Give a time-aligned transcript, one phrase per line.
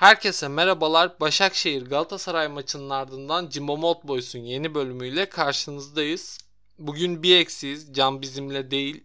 [0.00, 1.20] Herkese merhabalar.
[1.20, 6.38] Başakşehir Galatasaray maçının ardından Jimbo Mod Boys'un yeni bölümüyle karşınızdayız.
[6.78, 7.94] Bugün bir eksiyiz.
[7.94, 9.04] Can bizimle değil.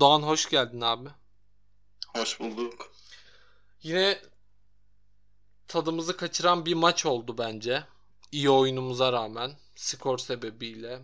[0.00, 1.08] Doğan hoş geldin abi.
[2.16, 2.92] Hoş bulduk.
[3.82, 4.18] Yine
[5.68, 7.84] tadımızı kaçıran bir maç oldu bence.
[8.32, 9.52] İyi oyunumuza rağmen.
[9.74, 11.00] Skor sebebiyle.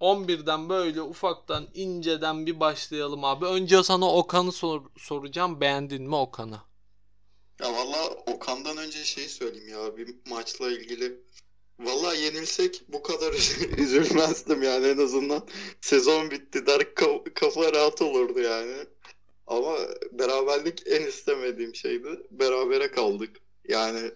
[0.00, 3.46] 11'den böyle ufaktan inceden bir başlayalım abi.
[3.46, 5.60] Önce sana Okan'ı sor- soracağım.
[5.60, 6.69] Beğendin mi Okan'ı?
[7.60, 11.20] Ya valla Okan'dan önce şey söyleyeyim ya bir maçla ilgili.
[11.78, 13.32] Valla yenilsek bu kadar
[13.78, 15.48] üzülmezdim yani en azından.
[15.80, 18.76] Sezon bitti der ka- kafa rahat olurdu yani.
[19.46, 19.78] Ama
[20.12, 22.08] beraberlik en istemediğim şeydi.
[22.30, 23.36] Berabere kaldık.
[23.68, 24.10] Yani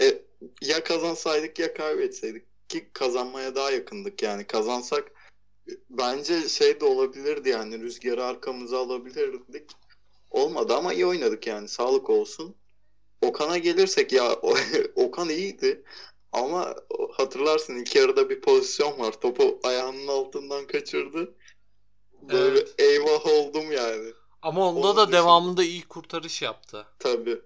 [0.00, 0.22] e,
[0.62, 4.46] ya kazansaydık ya kaybetseydik ki kazanmaya daha yakındık yani.
[4.46, 5.12] Kazansak
[5.90, 9.70] bence şey de olabilirdi yani rüzgarı arkamıza alabilirdik.
[10.34, 11.68] Olmadı ama iyi oynadık yani.
[11.68, 12.54] Sağlık olsun.
[13.22, 14.32] Okan'a gelirsek ya
[14.94, 15.84] Okan iyiydi.
[16.32, 16.74] Ama
[17.12, 19.20] hatırlarsın ilk yarıda bir pozisyon var.
[19.20, 21.34] Topu ayağının altından kaçırdı.
[22.22, 22.74] Böyle Evet.
[22.78, 24.12] eyvah oldum yani.
[24.42, 25.12] Ama onda Onu da düşün.
[25.18, 26.86] devamında iyi kurtarış yaptı.
[26.98, 27.40] Tabii.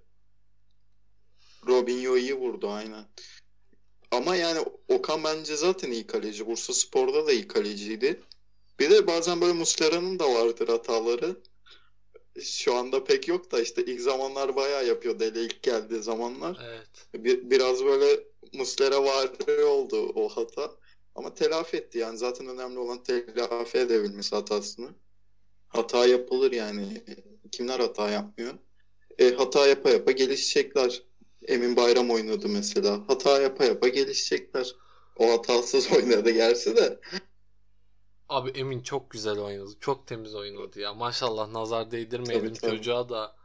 [1.67, 3.05] Robinho iyi vurdu aynen.
[4.11, 6.47] Ama yani Okan bence zaten iyi kaleci.
[6.47, 8.20] Bursa Spor'da da iyi kaleciydi.
[8.80, 11.36] Bir de bazen böyle Muslera'nın da vardır hataları.
[12.42, 16.61] Şu anda pek yok da işte ilk zamanlar bayağı yapıyordu hele ilk geldiği zamanlar.
[16.69, 17.25] Evet.
[17.25, 18.20] Bir, biraz böyle
[18.53, 19.30] Muslera var
[19.62, 20.70] oldu o hata.
[21.14, 24.89] Ama telafi etti yani zaten önemli olan telafi edebilmesi hatasını.
[25.69, 27.05] Hata yapılır yani.
[27.53, 28.55] Kimler hata yapmıyor?
[29.19, 31.02] E, hata yapa yapa gelişecekler.
[31.47, 33.05] Emin Bayram oynadı mesela.
[33.08, 34.75] Hata yapa yapa gelişecekler.
[35.17, 37.00] O hatasız oynadı gerçi de.
[38.29, 39.71] Abi Emin çok güzel oynadı.
[39.81, 40.95] Çok temiz oynadı ya.
[40.95, 42.77] Maşallah nazar değdirmeyelim Tabii, tabii.
[42.77, 43.37] çocuğa da.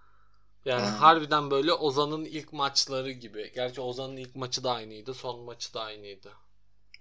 [0.65, 0.91] Yani Aynen.
[0.91, 3.51] harbiden böyle Ozan'ın ilk maçları gibi.
[3.55, 5.13] Gerçi Ozan'ın ilk maçı da aynıydı.
[5.13, 6.31] Son maçı da aynıydı.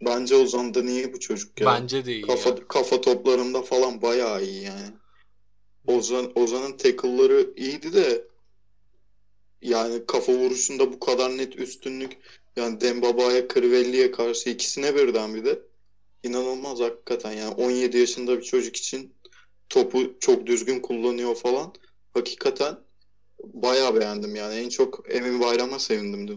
[0.06, 1.66] Bence Ozan'dan iyi bu çocuk ya.
[1.66, 2.68] Bence de iyi Kafa, ya.
[2.68, 4.86] kafa toplarında falan bayağı iyi yani.
[5.86, 8.29] Ozan Ozan'ın tackle'ları iyiydi de
[9.62, 12.17] yani kafa vuruşunda bu kadar net üstünlük
[12.56, 15.62] yani Dembaba'ya Crivelli'ye karşı ikisine birden bir de
[16.22, 19.14] inanılmaz hakikaten yani 17 yaşında bir çocuk için
[19.68, 21.74] topu çok düzgün kullanıyor falan.
[22.14, 22.78] Hakikaten
[23.44, 24.55] bayağı beğendim yani.
[24.55, 26.32] En çok Emin Bayram'a sevindim de.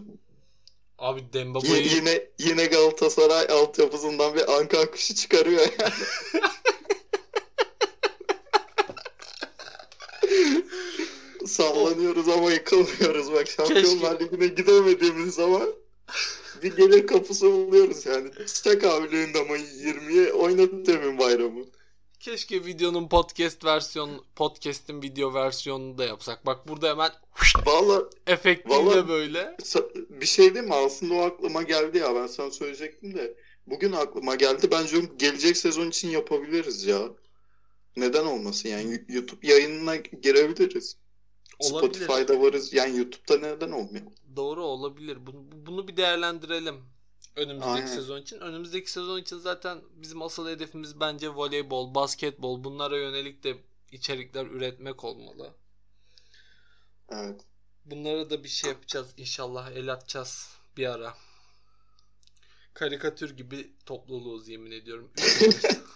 [0.98, 5.92] Abi Y- Dembaba'yı yine yine Galatasaray altyapısından bir anka kuşu çıkarıyor yani.
[11.46, 13.32] Sallanıyoruz ama yıkılmıyoruz.
[13.32, 15.74] Bak Şampiyonlar Ligi'ne gidemediğimiz zaman
[16.66, 18.30] bir gelir kapısı buluyoruz yani.
[18.64, 21.64] Çak abiliğinde ama 20'ye oynadı Emin Bayramı.
[22.20, 26.46] keşke videonun podcast versiyon podcast'in video versiyonunu da yapsak.
[26.46, 27.10] Bak burada hemen
[27.66, 29.56] Valla efektiyle böyle.
[30.10, 30.74] bir şey değil mi?
[30.74, 32.14] Aslında o aklıma geldi ya.
[32.14, 33.34] Ben sana söyleyecektim de.
[33.66, 34.70] Bugün aklıma geldi.
[34.70, 37.00] Bence gelecek sezon için yapabiliriz ya.
[37.96, 39.04] Neden olmasın yani?
[39.08, 40.96] YouTube yayınına girebiliriz.
[41.58, 42.04] Olabilir.
[42.04, 42.72] Spotify'da varız.
[42.72, 44.06] Yani YouTube'da neden olmuyor?
[44.36, 45.26] Doğru olabilir.
[45.26, 46.84] Bunu, bunu bir değerlendirelim.
[47.36, 47.86] Önümüzdeki Aynen.
[47.86, 48.40] sezon için.
[48.40, 53.56] Önümüzdeki sezon için zaten bizim asıl hedefimiz bence voleybol, basketbol bunlara yönelik de
[53.92, 55.54] içerikler üretmek olmalı.
[57.08, 57.40] Evet.
[57.84, 59.70] Bunlara da bir şey yapacağız inşallah.
[59.70, 61.14] El atacağız bir ara.
[62.74, 65.10] Karikatür gibi topluluğuz yemin ediyorum.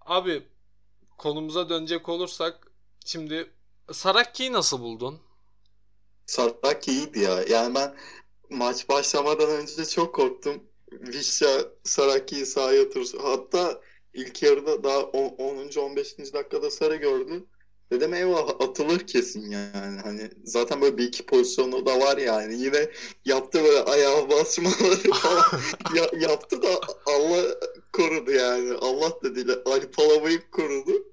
[0.00, 0.46] Abi
[1.22, 2.72] konumuza dönecek olursak
[3.04, 3.50] şimdi
[3.92, 5.20] Saraki'yi nasıl buldun?
[6.26, 7.42] Sarak iyiydi ya.
[7.50, 7.96] Yani ben
[8.50, 10.62] maç başlamadan önce çok korktum.
[10.92, 11.48] Vişya
[11.84, 13.18] Saraki'yi sahaya otursun.
[13.18, 13.80] Hatta
[14.14, 15.78] ilk yarıda daha 10.
[15.80, 16.32] 15.
[16.32, 17.46] dakikada sarı gördü.
[17.92, 20.00] Dedim eyvah atılır kesin yani.
[20.00, 22.60] Hani zaten böyle bir iki pozisyonu da var yani.
[22.62, 22.90] Yine
[23.24, 25.44] yaptı böyle ayağa basmaları falan.
[25.96, 27.42] Ya- yaptı da Allah
[27.92, 28.72] korudu yani.
[28.80, 31.11] Allah dediğiyle Ali Palabıyık korudu.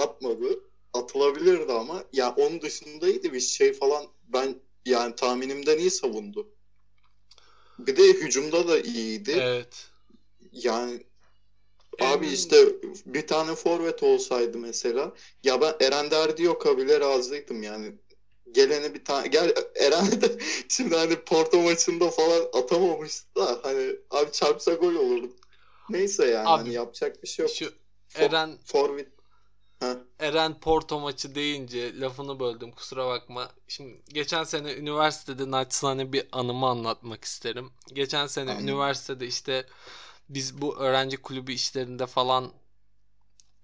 [0.00, 0.60] Atmadı.
[0.92, 2.04] Atılabilirdi ama.
[2.12, 4.06] Ya onun dışındaydı bir şey falan.
[4.28, 4.54] Ben
[4.86, 6.48] yani tahminimden iyi savundu.
[7.78, 9.38] Bir de hücumda da iyiydi.
[9.40, 9.88] Evet.
[10.52, 11.02] Yani
[11.98, 12.68] En- Abi işte
[13.06, 15.12] bir tane forvet olsaydı mesela
[15.44, 17.94] ya ben Eren Derdiyok'a bile razıydım yani.
[18.52, 20.38] Gelene bir tane gel Eren de
[20.68, 25.36] şimdi hani Porto maçında falan atamamıştı da hani abi çarpsa gol olurdu.
[25.90, 27.54] Neyse yani Abi, hani yapacak bir şey yok.
[27.54, 27.64] Şu
[28.08, 29.08] For- Eren forvet
[30.18, 33.52] Eren Porto maçı deyince lafını böldüm kusura bakma.
[33.68, 37.70] Şimdi geçen sene üniversitede naçizane bir anımı anlatmak isterim.
[37.92, 38.68] Geçen sene Anladım.
[38.68, 39.66] üniversitede işte
[40.28, 42.52] biz bu öğrenci kulübü işlerinde falan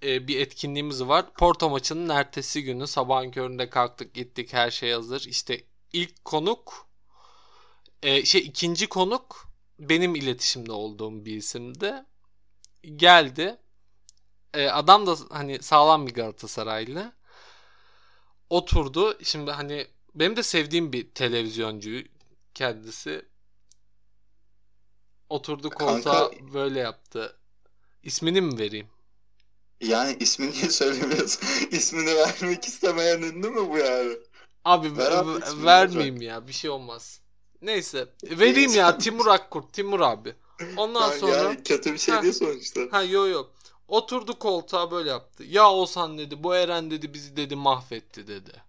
[0.02, 1.34] e, bir etkinliğimiz var.
[1.34, 5.24] Porto maçının ertesi günü sabahın köründe kalktık gittik her şey hazır.
[5.28, 6.86] İşte ilk konuk
[8.02, 11.94] e, şey ikinci konuk benim iletişimde olduğum bir isimdi.
[12.96, 13.61] Geldi.
[14.54, 17.12] E, adam da hani sağlam bir Galatasaraylı.
[18.50, 19.18] Oturdu.
[19.22, 22.02] Şimdi hani benim de sevdiğim bir televizyoncu
[22.54, 23.28] kendisi.
[25.28, 27.36] Oturdu koltuğa Kanka- böyle yaptı.
[28.02, 28.88] İsmini mi vereyim?
[29.80, 31.48] Yani ismini niye söylemiyorsun?
[31.70, 34.16] İsmini vermek istemeyen ünlü mü bu yani?
[34.64, 37.20] Abi Ver abi, vermeyeyim ya bir şey olmaz.
[37.62, 40.34] Neyse vereyim ya Timur Akkurt Timur abi.
[40.76, 42.22] Ondan Yani, sonra yani kötü bir şey Ha.
[42.22, 42.80] değil sonuçta.
[42.90, 43.46] ha yo yo
[43.88, 45.44] oturdu koltuğa böyle yaptı.
[45.44, 48.62] Ya Oğuzhan dedi bu Eren dedi bizi dedi mahvetti dedi.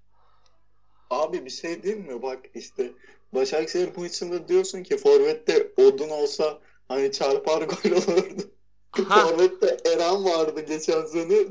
[1.10, 2.22] Abi bir şey değil mi?
[2.22, 2.92] Bak işte
[3.34, 8.42] Başakşehir maçında diyorsun ki Forvet'te Odun olsa hani çarpar gol olurdu.
[8.96, 11.46] Forvet'te Eren vardı geçen sene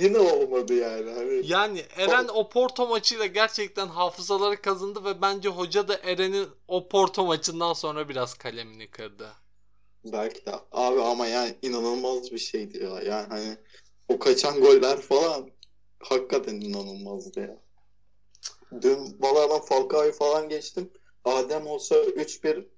[0.00, 1.10] yine olmadı yani.
[1.10, 6.88] Hani Yani Eren o Porto maçıyla gerçekten hafızaları kazındı ve bence hoca da Eren'in o
[6.88, 9.32] Porto maçından sonra biraz kalemini kırdı.
[10.04, 13.00] Belki de abi ama yani inanılmaz bir şeydi ya.
[13.00, 13.56] Yani hani
[14.08, 15.50] o kaçan goller falan
[15.98, 17.58] hakikaten inanılmazdı ya.
[18.82, 20.90] Dün valla ben Falcao'yu falan geçtim.
[21.24, 22.68] Adem olsa 3-1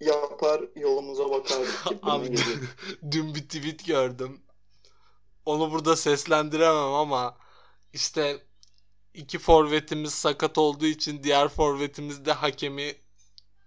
[0.00, 1.82] yapar yolumuza bakardık.
[2.02, 2.68] Abi dün,
[3.10, 4.40] dün bir tweet gördüm.
[5.46, 7.36] Onu burada seslendiremem ama
[7.92, 8.42] işte
[9.14, 12.94] iki forvetimiz sakat olduğu için diğer forvetimiz de hakemi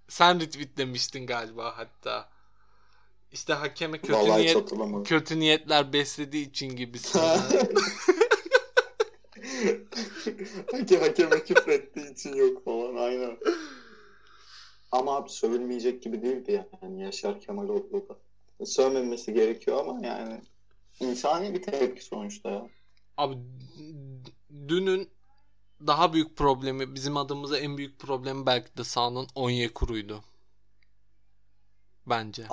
[0.10, 2.30] sen retweetlemiştin galiba hatta.
[3.32, 7.20] İşte hakeme kötü Vallahi niyet kötü niyetler beslediği için gibisi.
[10.72, 13.38] Hakem hakeme küfrettiği için yok falan aynen.
[14.92, 18.66] Ama abi sövülmeyecek gibi değildi yani Yaşar Kemal oldu da.
[18.66, 20.42] Sövmemesi gerekiyor ama yani
[21.00, 22.70] insani bir tepki sonuçta ya.
[23.18, 23.38] Abi
[24.68, 25.10] dünün
[25.88, 30.24] daha büyük problemi bizim adımıza en büyük problemi belki de sahanın Onyekuru'ydu.
[32.06, 32.46] Bence.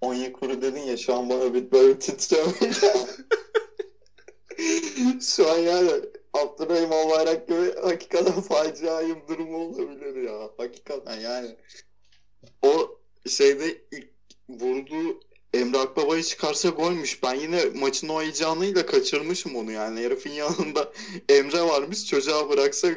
[0.00, 2.72] Onyekuru dedin ya şu an bana bir böyle titreme
[5.20, 5.90] Şu an yani
[6.32, 10.50] Abdurrahim Albayrak gibi hakikaten facia durumu olabilir ya.
[10.56, 11.56] Hakikaten yani.
[12.62, 12.98] O
[13.28, 14.08] şeyde ilk
[14.48, 15.20] vurduğu
[15.54, 17.22] Emre Akbaba'yı çıkarsa golmüş.
[17.22, 20.00] Ben yine maçın o heyecanıyla kaçırmışım onu yani.
[20.00, 20.92] Herifin yanında
[21.28, 22.06] Emre varmış.
[22.06, 22.88] Çocuğa bıraksa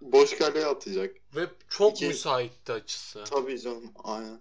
[0.00, 1.16] boş kaleye atacak.
[1.36, 3.24] Ve çok İki- müsaitti açısı.
[3.24, 4.40] Tabii canım aynen.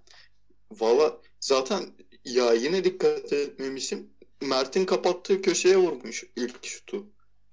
[0.72, 1.86] Valla zaten
[2.34, 4.10] ya yine dikkat etmemişim.
[4.42, 7.06] Mert'in kapattığı köşeye vurmuş ilk şutu.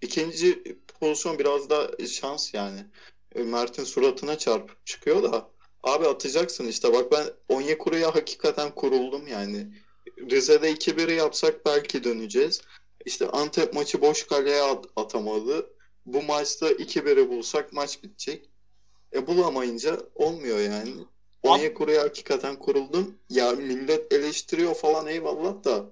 [0.02, 2.86] İkinci pozisyon biraz da şans yani.
[3.34, 5.50] E, Mert'in suratına çarpıp çıkıyor da.
[5.82, 9.74] Abi atacaksın işte bak ben Onyekuru'ya hakikaten kuruldum yani.
[10.30, 12.60] Rize'de 2-1 yapsak belki döneceğiz.
[13.04, 15.70] İşte Antep maçı boş kaleye at- atamadı.
[16.06, 18.50] Bu maçta 2-1'i bulsak maç bitecek.
[19.14, 20.94] E bulamayınca olmuyor yani.
[21.44, 23.18] Onyekuru'ya hakikaten kuruldum.
[23.30, 25.90] Ya millet eleştiriyor falan eyvallah da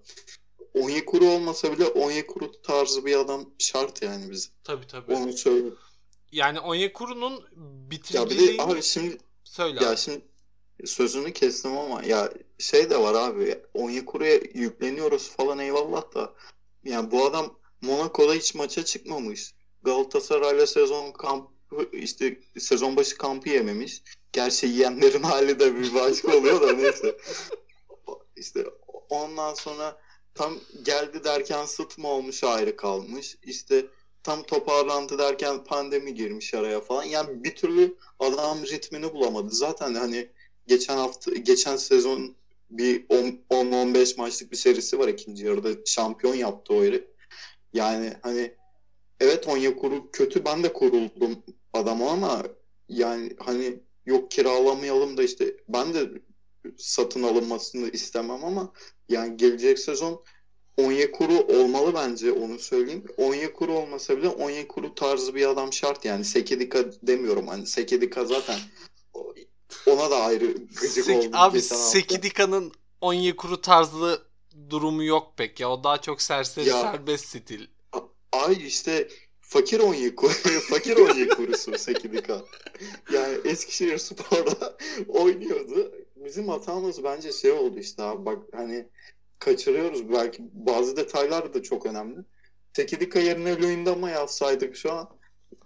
[0.75, 4.49] Onyekuru olmasa bile Onyekuru tarzı bir adam şart yani bize.
[4.65, 5.15] Tabii tabii.
[5.15, 5.77] Onu söyleyeyim.
[6.33, 7.45] Yani Onyekuru'nun
[8.13, 9.85] Ya bir de abi şimdi söyle.
[9.85, 9.97] ya abi.
[9.97, 10.21] şimdi
[10.85, 16.35] sözünü kestim ama ya şey de var abi Onyekuru'ya yükleniyoruz falan eyvallah da
[16.85, 19.55] yani bu adam Monaco'da hiç maça çıkmamış.
[19.83, 24.03] Galatasaray'la sezon kampı işte sezon başı kampı yememiş.
[24.33, 27.17] Gerçi yiyenlerin hali de bir başka oluyor da neyse.
[28.37, 28.65] İşte
[29.09, 29.99] ondan sonra
[30.35, 33.37] tam geldi derken sıtma olmuş ayrı kalmış.
[33.43, 33.87] İşte
[34.23, 37.05] tam toparlandı derken pandemi girmiş araya falan.
[37.05, 39.51] Yani bir türlü adam ritmini bulamadı.
[39.51, 40.29] Zaten hani
[40.67, 42.37] geçen hafta geçen sezon
[42.71, 47.05] bir 10-15 maçlık bir serisi var ikinci yarıda şampiyon yaptı o herif.
[47.73, 48.55] Yani hani
[49.21, 52.43] evet Onyekuru kötü ben de kuruldum adama ama
[52.89, 56.11] yani hani yok kiralamayalım da işte ben de
[56.77, 58.73] satın alınmasını istemem ama
[59.09, 60.25] yani gelecek sezon
[60.77, 63.05] Onyekuru olmalı bence onu söyleyeyim.
[63.17, 66.25] Onyekuru olmasa bile Onyekuru tarzı bir adam şart yani.
[66.25, 68.59] Sekedika demiyorum hani Sekedika zaten
[69.87, 71.61] ona da ayrı gıcık Sek- oldum abi.
[71.63, 74.23] Sekidika'nın Onyekuru tarzı
[74.71, 75.71] durumu yok pek ya.
[75.71, 76.81] O daha çok serseri Ya.
[76.83, 77.67] serbest stil.
[78.33, 79.09] Ay işte
[79.53, 80.33] fakir Onyekuru,
[80.71, 82.43] fakir Onyekuru'su Sekidika.
[83.13, 84.77] Yani Eskişehir Spor'da
[85.09, 85.93] oynuyordu.
[86.17, 88.87] Bizim hatamız bence şey oldu işte abi bak hani
[89.39, 92.19] kaçırıyoruz belki bazı detaylar da çok önemli.
[92.77, 95.09] Sekidika yerine Luyendam'a yazsaydık şu an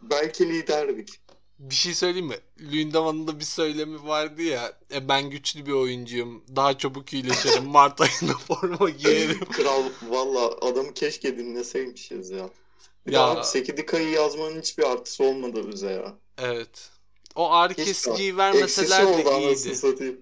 [0.03, 1.21] belki liderdik.
[1.59, 2.37] bir şey söyleyeyim mi?
[2.61, 4.73] Lündama'nın da bir söylemi vardı ya.
[4.95, 6.45] E, ben güçlü bir oyuncuyum.
[6.57, 7.65] Daha çabuk iyileşirim.
[7.77, 9.41] Mart ayında forma giyerim.
[9.45, 12.51] Kral valla adamı keşke dinleseymişiz ya.
[13.07, 13.21] Bir Ya.
[13.21, 13.27] ya.
[13.27, 16.19] Abi Sekidika'yı yazmanın hiçbir artısı olmadı bize ya.
[16.39, 16.91] Evet.
[17.35, 20.21] O ağrı kesiciyi vermeseler de iyiydi.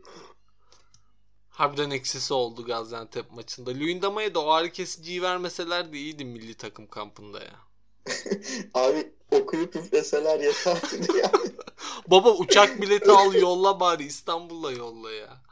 [1.49, 3.71] Harbiden eksisi oldu Gaziantep maçında.
[3.71, 7.57] Lündama'ya da o ağrı kesiciyi vermeseler de iyiydi milli takım kampında ya.
[8.75, 11.51] Abi okuyup üfleseler yeterdi yani.
[12.09, 15.43] Baba uçak bileti al yolla bari İstanbul'a yolla ya.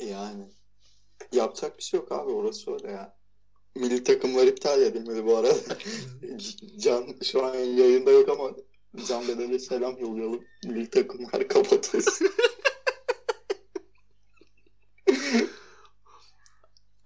[0.00, 0.48] Yani
[1.32, 3.19] yapacak bir şey yok abi orası öyle ya.
[3.74, 5.54] Milli takımlar iptal edilmedi bu arada.
[6.78, 8.50] Can şu an yayında yok ama
[9.08, 10.44] Can Bedel'e selam yollayalım.
[10.64, 12.30] Milli takımlar kapatılsın.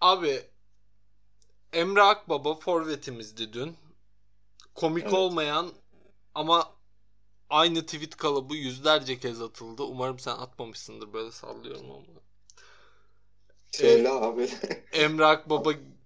[0.01, 0.43] Abi
[1.73, 3.77] Emre Akbaba forvetimizdi dün.
[4.75, 5.15] Komik Evet.
[5.15, 5.73] olmayan
[6.35, 6.73] ama
[7.51, 9.83] aynı tweet kalıbı yüzlerce kez atıldı.
[9.83, 12.05] Umarım sen atmamışsındır böyle sallıyorum ama.
[13.73, 14.49] Söyle abi.
[14.93, 15.73] Emre Akbaba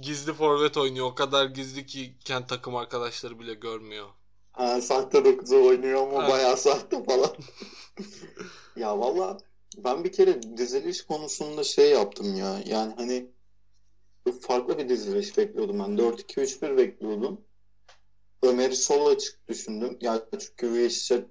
[0.00, 1.06] gizli forvet oynuyor.
[1.06, 4.08] O kadar gizli ki kendi takım arkadaşları bile görmüyor.
[4.52, 6.30] Ha, sahte 9'a oynuyor ama Ha.
[6.30, 7.36] bayağı sahte falan.
[8.76, 9.38] ya valla
[9.76, 12.62] ben bir kere diziliş konusunda şey yaptım ya.
[12.66, 13.30] Yani hani
[14.40, 15.98] farklı bir diziliş bekliyordum ben.
[15.98, 17.40] 4-2-3-1 bekliyordum.
[18.42, 19.98] Ömer'i sol açık düşündüm.
[20.00, 21.24] Ya çünkü işte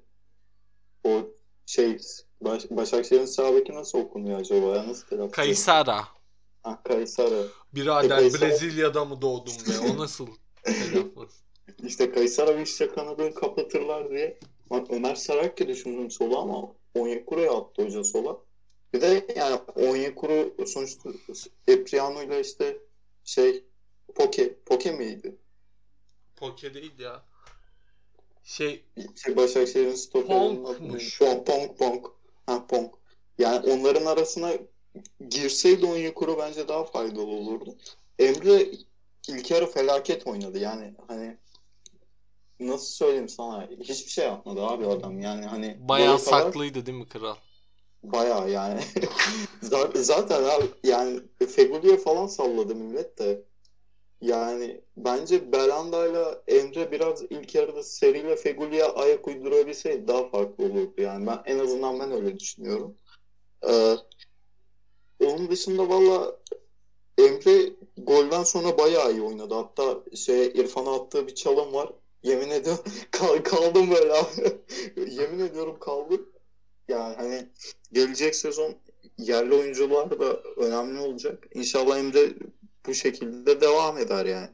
[1.03, 1.21] o
[1.65, 1.97] şey
[2.41, 4.87] Baş, Başakşehir'in sağ beki nasıl okunuyor acaba ya?
[4.87, 6.13] Nasıl telaffuz ediyor?
[6.63, 7.43] Ha, Kaysara.
[7.75, 8.49] Birader Kayısara.
[8.49, 9.93] Brezilya'da mı doğdun be?
[9.93, 10.27] O nasıl?
[11.83, 14.39] İşte Kaysara ve işte kanadını kapatırlar diye.
[14.69, 18.37] Bak Ömer Sarayke düşündüm sola ama Onyekuru'ya attı hoca sola.
[18.93, 21.09] Bir de yani Onyekuru sonuçta
[21.67, 22.77] Epriano ile işte
[23.23, 23.63] şey
[24.15, 25.35] Poke, Poke miydi?
[26.35, 27.25] Poke değil ya.
[28.43, 28.85] Şey
[29.23, 30.63] Şey Başakşehir'in stoperinin?
[31.19, 32.05] Pong, Pong, Pong.
[32.45, 32.93] Ha Pong.
[33.37, 34.53] Yani onların arasına
[35.29, 37.75] girseydi Onyekuru bence daha faydalı olurdu.
[38.19, 38.67] Emre
[39.27, 40.59] ilk yarı felaket oynadı.
[40.59, 41.37] Yani hani
[42.59, 45.19] nasıl söyleyeyim sana hiçbir şey yapmadı abi adam.
[45.19, 47.35] Yani hani bayağı kadar saklıydı değil mi kral?
[48.03, 48.81] Bayağı yani.
[49.61, 51.19] Zaten- Zaten abi yani
[51.49, 53.43] Fegüli'ye falan salladı millet de.
[54.21, 60.93] Yani bence Belanda'yla Emre biraz ilk yarıda seriyle Fegüli'ye ayak uydurabilseydi daha farklı olurdu.
[61.01, 62.95] Yani ben en azından ben öyle düşünüyorum.
[63.69, 63.95] Ee,
[65.25, 66.39] onun dışında valla
[67.17, 69.53] Emre golden sonra bayağı iyi oynadı.
[69.53, 71.89] Hatta şey İrfan'a attığı bir çalım var.
[72.23, 74.61] Yemin ediyorum kal- kaldım böyle abi.
[75.11, 76.29] Yemin ediyorum kaldım.
[76.87, 77.49] Yani hani
[77.91, 78.75] gelecek sezon
[79.17, 81.47] yerli oyuncular da önemli olacak.
[81.53, 82.33] İnşallah Emre
[82.85, 84.49] bu şekilde devam eder yani.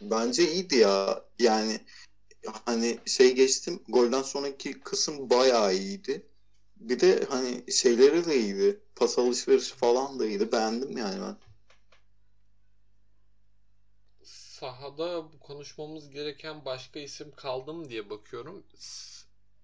[0.00, 1.24] Bence iyiydi ya.
[1.38, 1.80] Yani
[2.66, 6.26] hani şey geçtim golden sonraki kısım bayağı iyiydi.
[6.80, 8.80] Bir de hani şeyleri de iyiydi.
[8.96, 10.52] Pas alışverişi falan da iyiydi.
[10.52, 11.36] Beğendim yani ben.
[14.24, 18.64] Sahada konuşmamız gereken başka isim kaldı mı diye bakıyorum.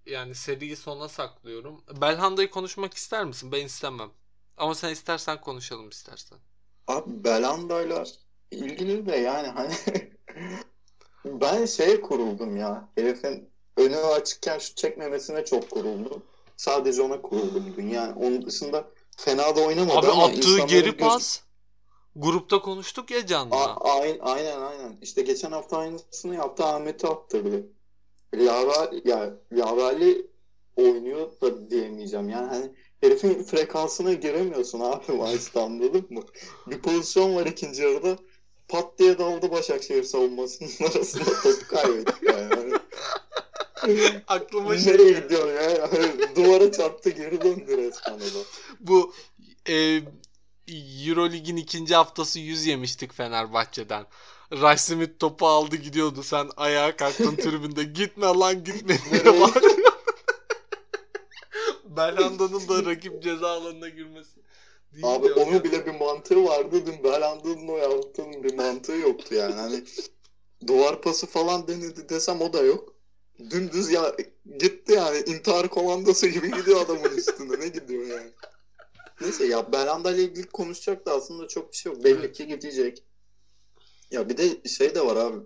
[0.05, 1.83] Yani seriyi sona saklıyorum.
[2.01, 3.51] Belhanda'yı konuşmak ister misin?
[3.51, 4.11] Ben istemem.
[4.57, 6.37] Ama sen istersen konuşalım istersen.
[6.87, 8.05] Abi Belanda'yla
[8.51, 9.73] ilgili de yani hani
[11.25, 12.89] ben şeye kuruldum ya.
[12.95, 16.23] Herifin önü açıkken şu çekmemesine çok kuruldum.
[16.57, 17.87] Sadece ona kuruldum dün.
[17.89, 18.87] Yani onun dışında
[19.17, 21.39] fena da oynamadı Abi ama attığı geri göz- pas.
[22.15, 23.55] Grupta konuştuk ya Can'la.
[23.55, 24.97] A- aynen, aynen aynen.
[25.01, 27.67] İşte geçen hafta aynısını yaptı Ahmet'i attırdı.
[28.35, 30.27] Laver, ya Laverli
[30.75, 32.29] oynuyor da diyemeyeceğim.
[32.29, 32.71] Yani hani
[33.01, 36.21] herifin frekansına giremiyorsun abi maçta anladın mı?
[36.67, 38.17] Bir pozisyon var ikinci yarıda.
[38.67, 42.73] Pat diye daldı Başakşehir savunmasının arasında topu kaybetti yani.
[44.27, 45.89] Aklıma şey Nereye gidiyor ya?
[46.35, 48.43] Duvara çarptı geri döndü resmen adam.
[48.79, 49.13] bu
[49.69, 50.01] e,
[51.07, 54.05] Eurolig'in ikinci haftası 100 yemiştik Fenerbahçe'den.
[54.51, 56.23] Rice Smith topu aldı gidiyordu.
[56.23, 57.83] Sen ayağa kalktın tribünde.
[57.83, 59.77] Gitme lan gitme diye bağırıyor.
[61.83, 64.39] Belanda'nın da rakip ceza alanına girmesi.
[64.93, 65.63] Değil Abi onun ya.
[65.63, 66.83] bile bir mantığı vardı.
[66.85, 69.53] Dün Belanda'nın o yaptığının bir mantığı yoktu yani.
[69.53, 69.83] Hani
[70.67, 72.93] duvar pası falan denedi desem o da yok.
[73.39, 74.15] Dümdüz ya
[74.59, 77.59] gitti yani intihar komandosu gibi gidiyor adamın üstünde.
[77.59, 78.31] Ne gidiyor yani?
[79.21, 82.03] Neyse ya Belanda ile ilgili konuşacak da aslında çok bir şey yok.
[82.03, 83.03] Belli ki gidecek.
[84.11, 85.37] Ya bir de şey de var abi.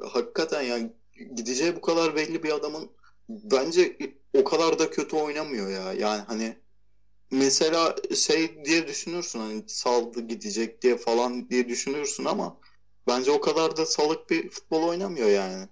[0.00, 0.92] Hakikaten yani
[1.36, 2.90] gideceği bu kadar belli bir adamın
[3.28, 3.98] bence
[4.34, 5.92] o kadar da kötü oynamıyor ya.
[5.92, 6.58] Yani hani
[7.30, 12.60] mesela şey diye düşünürsün hani saldı gidecek diye falan diye düşünürsün ama
[13.06, 15.68] bence o kadar da salık bir futbol oynamıyor yani.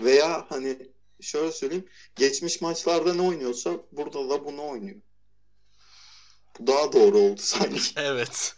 [0.00, 0.78] Veya hani
[1.20, 1.84] şöyle söyleyeyim.
[2.16, 4.96] Geçmiş maçlarda ne oynuyorsa burada da bunu oynuyor.
[6.58, 7.80] Bu daha doğru oldu sanki.
[7.96, 8.54] Evet.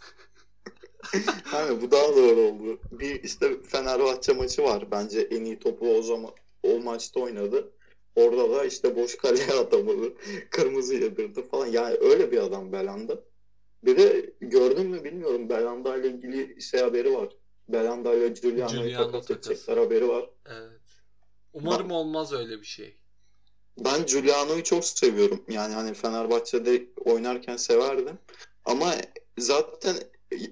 [1.43, 2.79] hani bu daha doğru oldu.
[2.91, 4.91] Bir işte Fenerbahçe maçı var.
[4.91, 6.31] Bence en iyi topu o zaman
[6.63, 7.71] o maçta oynadı.
[8.15, 10.13] Orada da işte boş kaleye atamadı.
[10.49, 11.65] Kırmızı yedirdi falan.
[11.67, 13.23] Yani öyle bir adam Belanda.
[13.83, 17.29] Bir de gördün mü bilmiyorum Belanda ile ilgili şey haberi var.
[17.69, 19.47] Belanda ile Giuliano'yu Giuliano takas takas.
[19.47, 20.29] edecekler haberi var.
[20.45, 20.80] Evet.
[21.53, 22.97] Umarım olmaz öyle bir şey.
[23.79, 25.43] Ben Giuliano'yu çok seviyorum.
[25.49, 28.19] Yani hani Fenerbahçe'de oynarken severdim.
[28.65, 28.95] Ama
[29.37, 29.95] zaten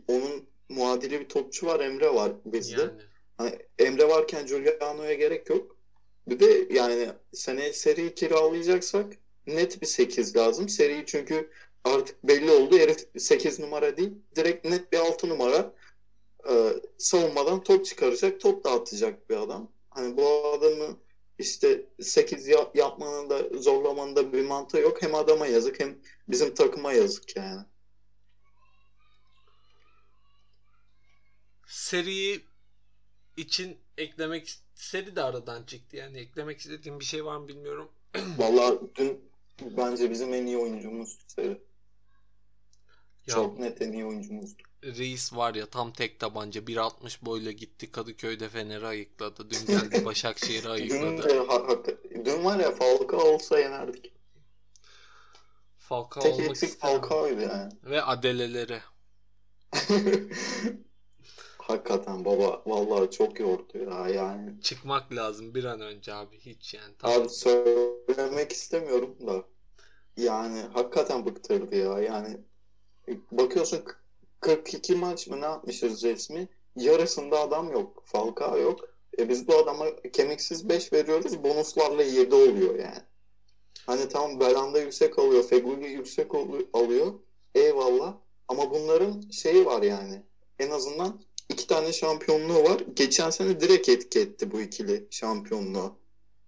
[0.08, 2.82] onun muadili bir topçu var Emre var bizde.
[2.82, 2.92] Yani.
[3.38, 5.76] Hani Emre varken Giuliano'ya gerek yok.
[6.28, 9.14] Bir de yani sene seriyi kiralayacaksak
[9.48, 10.70] net bir 8 lazım.
[10.70, 11.50] Seriyi çünkü
[11.84, 12.78] artık belli oldu.
[12.78, 14.12] Herif 8 numara değil.
[14.36, 15.74] Direkt net bir 6 numara.
[16.50, 19.72] Ee, savunmadan top çıkaracak, top dağıtacak bir adam.
[20.00, 20.98] Hani bu adamı
[21.40, 25.02] işte 8 ya- yapmanın da zorlamanın da bir mantığı yok.
[25.02, 27.62] Hem adama yazık hem bizim takıma yazık yani.
[31.68, 32.46] Seriyi
[33.38, 35.96] için eklemek seri de aradan çıktı.
[35.98, 37.92] Yani eklemek istediğim bir şey var mı bilmiyorum.
[38.38, 41.62] Vallahi dün bence bizim en iyi oyuncumuz seri.
[43.28, 44.64] Ya Çok net en iyi oyuncumuzdu.
[44.84, 49.50] Reis var ya tam tek tabanca 1.60 boyla gitti Kadıköy'de Fener'i ayıkladı.
[49.50, 51.40] Dün geldi Başakşehir'i Dün, ayıkladı.
[51.48, 54.12] ha- hakika- dün var ya Falcao olsa yenerdik.
[55.78, 56.80] Falcao Tek olmak eksik.
[56.80, 57.72] Falcao'ydu yani.
[57.84, 58.82] Ve adeleleri.
[61.58, 64.62] Hakikaten baba vallahi çok yordu ya yani.
[64.62, 66.94] Çıkmak lazım bir an önce abi hiç yani.
[67.00, 67.22] Tamam.
[67.22, 69.44] Abi söylemek istemiyorum da
[70.18, 72.38] yani hakikaten bıktırdı ya yani
[73.32, 73.84] bakıyorsun
[74.40, 76.48] 42 maç mı ne yapmışız resmi?
[76.76, 78.80] Yarısında adam yok Falcao yok.
[79.20, 83.02] E biz bu adama kemiksiz 5 veriyoruz bonuslarla 7 oluyor yani.
[83.86, 86.32] Hani tamam Belanda yüksek alıyor Feguli yüksek
[86.74, 87.14] alıyor.
[87.56, 88.18] Eyvallah.
[88.48, 90.24] Ama bunların şeyi var yani.
[90.60, 92.84] En azından iki tane şampiyonluğu var.
[92.94, 96.00] Geçen sene direkt etki etti bu ikili şampiyonluğu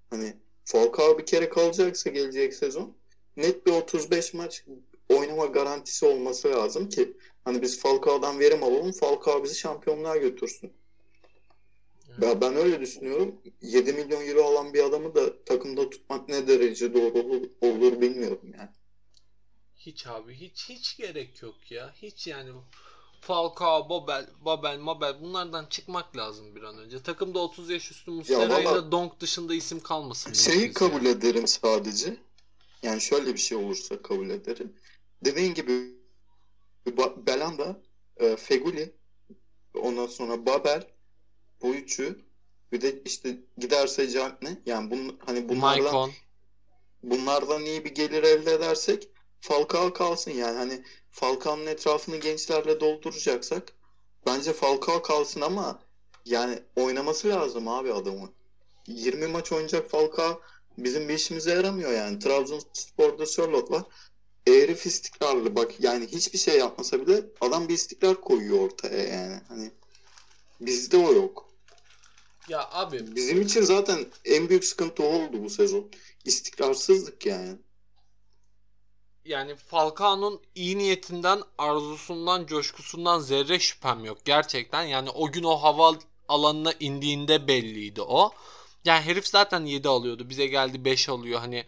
[0.09, 0.33] Hani
[0.65, 2.93] Falcao bir kere kalacaksa gelecek sezon
[3.37, 4.65] net bir 35 maç
[5.09, 10.73] oynama garantisi olması lazım ki hani biz Falcao'dan verim alalım Falcao bizi şampiyonluğa götürsün.
[12.21, 13.41] Ya ben öyle düşünüyorum.
[13.61, 18.51] 7 milyon euro alan bir adamı da takımda tutmak ne derece doğru olur, olur bilmiyorum
[18.57, 18.69] yani.
[19.77, 21.93] Hiç abi hiç hiç gerek yok ya.
[22.01, 22.51] Hiç yani
[23.21, 27.03] Falcao, Babel, Babel, Mabel bunlardan çıkmak lazım bir an önce.
[27.03, 30.33] Takımda 30 yaş üstü Muslera ile valla- Donk dışında isim kalmasın.
[30.33, 32.17] Şeyi kabul ederim sadece.
[32.83, 34.73] Yani şöyle bir şey olursa kabul ederim.
[35.25, 36.00] Dediğin gibi
[37.27, 37.81] Belanda,
[38.17, 38.95] e, Feguli,
[39.73, 40.87] ondan sonra Babel,
[41.63, 42.19] üçü
[42.71, 46.11] bir de işte giderse Cagne yani bun, hani bunlardan Maicon.
[47.03, 49.09] bunlardan iyi bir gelir elde edersek
[49.41, 53.73] Falcao kalsın yani hani Falcao'nun etrafını gençlerle dolduracaksak
[54.25, 55.79] bence Falcao kalsın ama
[56.25, 58.33] yani oynaması lazım abi adamı.
[58.87, 60.41] 20 maç oynayacak Falcao
[60.77, 62.19] bizim bir işimize yaramıyor yani.
[62.19, 63.83] Trabzonspor'da Sörloth var.
[64.47, 69.41] Herif istikrarlı bak yani hiçbir şey yapmasa bile adam bir istikrar koyuyor ortaya yani.
[69.47, 69.71] Hani
[70.61, 71.51] bizde o yok.
[72.47, 75.91] Ya abi Bizim için zaten en büyük sıkıntı oldu bu sezon.
[76.25, 77.57] İstikrarsızlık yani.
[79.25, 84.25] yani Falcao'nun iyi niyetinden, arzusundan, coşkusundan zerre şüphem yok.
[84.25, 85.95] Gerçekten yani o gün o hava
[86.27, 88.31] alanına indiğinde belliydi o.
[88.85, 90.29] Yani herif zaten 7 alıyordu.
[90.29, 91.39] Bize geldi 5 alıyor.
[91.39, 91.65] Hani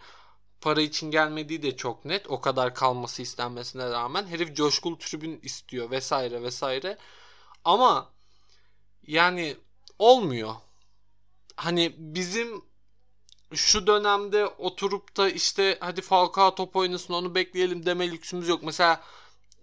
[0.64, 2.30] para için gelmediği de çok net.
[2.30, 4.28] O kadar kalması istenmesine rağmen.
[4.28, 6.98] Herif coşkulu tribün istiyor vesaire vesaire.
[7.66, 8.12] Ama
[9.08, 9.58] yani
[10.00, 10.56] olmuyor.
[11.56, 12.62] Hani bizim
[13.54, 18.64] şu dönemde oturup da işte hadi Falcao top oynasın onu bekleyelim deme lüksümüz yok.
[18.64, 19.04] Mesela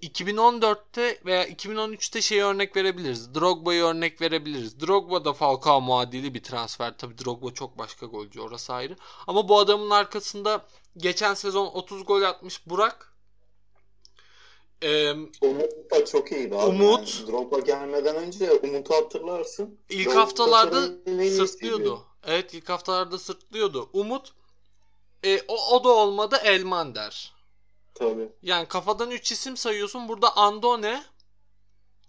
[0.02, 3.34] 2014'te veya 2013'te şey örnek verebiliriz.
[3.34, 4.80] Drogba'yı örnek verebiliriz.
[4.80, 6.98] Drogba da Falcao muadili bir transfer.
[6.98, 8.96] Tabi Drogba çok başka golcü orası ayrı.
[9.26, 13.10] Ama bu adamın arkasında geçen sezon 30 gol atmış Burak.
[14.82, 15.10] Ee,
[15.40, 16.66] Umut da çok iyiydi abi.
[16.66, 17.20] Umut.
[17.20, 19.78] Yani Drogba gelmeden önce Umut'u hatırlarsın.
[19.88, 20.80] ilk Drogba haftalarda
[21.30, 22.06] sırtlıyordu.
[22.26, 23.90] Evet ilk haftalarda sırtlıyordu.
[23.92, 24.32] Umut
[25.24, 27.39] e, o, o da olmadı Elmander.
[27.94, 28.32] Tabii.
[28.42, 30.08] Yani kafadan 3 isim sayıyorsun.
[30.08, 31.02] Burada Andone,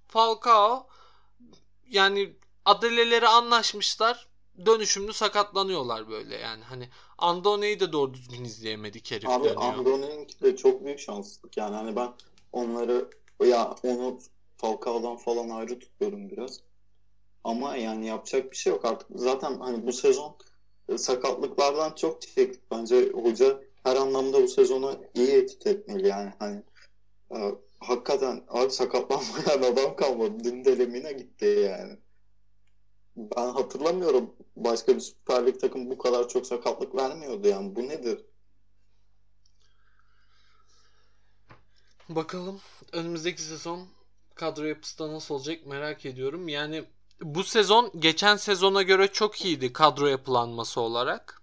[0.08, 0.88] Falcao
[1.90, 2.34] yani
[2.66, 4.28] adeleleri anlaşmışlar.
[4.66, 6.64] Dönüşümlü sakatlanıyorlar böyle yani.
[6.64, 9.62] Hani Andone'yi de doğru düzgün izleyemedik herif Abi dönüyor.
[9.62, 12.14] Andoni'ninki de çok büyük şanslılık yani hani ben
[12.52, 13.10] onları
[13.46, 14.20] ya onu
[14.58, 16.60] Falcao'dan falan ayrı tutuyorum biraz.
[17.44, 19.08] Ama yani yapacak bir şey yok artık.
[19.16, 20.36] Zaten hani bu sezon
[20.98, 22.72] sakatlıklardan çok çektik.
[22.72, 26.34] Bence hoca her anlamda bu sezonu iyi etki etmeli yani.
[26.40, 26.64] Hani
[27.32, 27.38] e,
[27.80, 30.44] hakikaten abi sakatlanmayan adam kalmadı.
[30.44, 31.98] Dün de Lemina gitti yani.
[33.16, 37.76] Ben hatırlamıyorum başka bir Süper Lig takım bu kadar çok sakatlık vermiyordu yani.
[37.76, 38.26] Bu nedir?
[42.10, 43.88] Bakalım önümüzdeki sezon
[44.36, 46.48] kadro yapısı da nasıl olacak merak ediyorum.
[46.48, 46.84] Yani
[47.22, 51.41] bu sezon geçen sezona göre çok iyiydi kadro yapılanması olarak.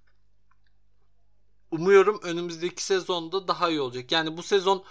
[1.71, 4.13] Umuyorum önümüzdeki sezonda daha iyi olacak.
[4.13, 4.85] Yani bu sezon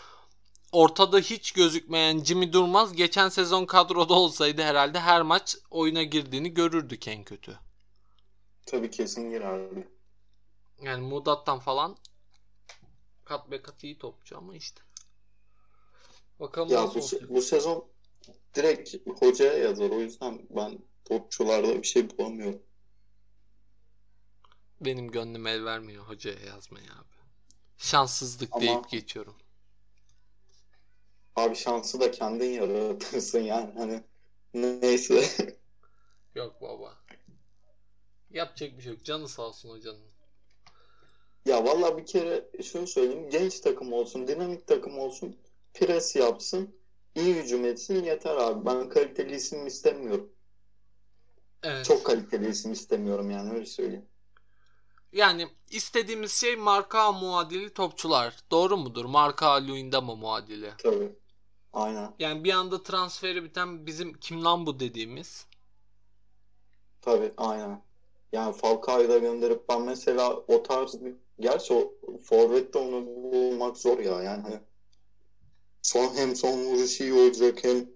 [0.71, 7.07] ortada hiç gözükmeyen Jimmy Durmaz geçen sezon kadroda olsaydı herhalde her maç oyuna girdiğini görürdük
[7.07, 7.59] en kötü.
[8.65, 9.87] Tabii kesin girerdi.
[10.81, 11.97] Yani Mudat'tan falan
[13.25, 14.81] kat be kat iyi topçu ama işte.
[16.39, 17.85] Bakalım ya bu, se- bu sezon
[18.55, 19.89] direkt hocaya yazar.
[19.89, 22.61] O yüzden ben topçularda bir şey bulamıyorum.
[24.81, 27.17] Benim gönlüm el vermiyor hocaya yazmaya abi.
[27.77, 28.61] Şanssızlık Ama...
[28.61, 29.35] deyip geçiyorum.
[31.35, 34.03] Abi şansı da kendin yaratırsın yani hani
[34.53, 35.23] neyse.
[36.35, 36.97] Yok baba.
[38.29, 39.03] Yapacak bir şey yok.
[39.05, 40.07] Canı sağ olsun hocanın.
[41.45, 43.29] Ya valla bir kere şunu söyleyeyim.
[43.29, 45.37] Genç takım olsun, dinamik takım olsun.
[45.73, 46.75] Pres yapsın.
[47.15, 48.65] iyi hücum etsin yeter abi.
[48.65, 50.29] Ben kaliteli isim istemiyorum.
[51.63, 51.85] Evet.
[51.85, 54.05] Çok kaliteli isim istemiyorum yani öyle söyleyeyim.
[55.17, 58.37] Yani istediğimiz şey marka muadili topçular.
[58.51, 59.05] Doğru mudur?
[59.05, 60.71] Marka Luyendama muadili.
[60.77, 61.15] Tabii.
[61.73, 62.13] Aynen.
[62.19, 65.45] Yani bir anda transferi biten bizim kim lan bu dediğimiz.
[67.01, 67.81] Tabii aynen.
[68.31, 73.99] Yani Falcao'yu da gönderip ben mesela o tarz bir gerçi o forvette onu bulmak zor
[73.99, 74.59] ya yani hani
[75.81, 77.89] son hem son vuruşu iyi olacak hem